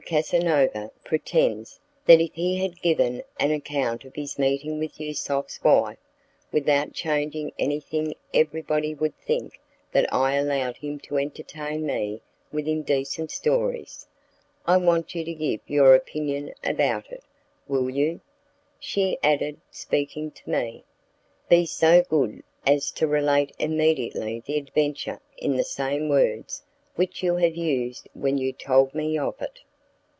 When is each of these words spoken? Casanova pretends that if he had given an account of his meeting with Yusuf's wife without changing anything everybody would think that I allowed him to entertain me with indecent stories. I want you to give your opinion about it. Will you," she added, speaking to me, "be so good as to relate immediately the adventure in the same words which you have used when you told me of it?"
Casanova 0.03 0.91
pretends 1.05 1.79
that 2.05 2.19
if 2.19 2.33
he 2.33 2.57
had 2.57 2.81
given 2.81 3.23
an 3.39 3.51
account 3.51 4.03
of 4.03 4.15
his 4.15 4.37
meeting 4.37 4.77
with 4.77 4.99
Yusuf's 4.99 5.63
wife 5.63 5.99
without 6.51 6.91
changing 6.91 7.53
anything 7.57 8.15
everybody 8.33 8.93
would 8.93 9.15
think 9.19 9.59
that 9.93 10.11
I 10.13 10.33
allowed 10.33 10.75
him 10.77 10.99
to 11.01 11.17
entertain 11.17 11.85
me 11.85 12.21
with 12.51 12.67
indecent 12.67 13.31
stories. 13.31 14.05
I 14.65 14.75
want 14.77 15.15
you 15.15 15.23
to 15.23 15.33
give 15.33 15.61
your 15.65 15.95
opinion 15.95 16.55
about 16.61 17.09
it. 17.09 17.23
Will 17.67 17.89
you," 17.89 18.19
she 18.79 19.17
added, 19.23 19.61
speaking 19.69 20.31
to 20.31 20.49
me, 20.49 20.83
"be 21.47 21.65
so 21.65 22.01
good 22.01 22.43
as 22.65 22.91
to 22.93 23.07
relate 23.07 23.55
immediately 23.59 24.41
the 24.45 24.57
adventure 24.57 25.21
in 25.37 25.55
the 25.55 25.63
same 25.63 26.09
words 26.09 26.63
which 26.95 27.23
you 27.23 27.35
have 27.37 27.55
used 27.55 28.09
when 28.13 28.37
you 28.37 28.51
told 28.51 28.93
me 28.93 29.17
of 29.17 29.39
it?" 29.41 29.59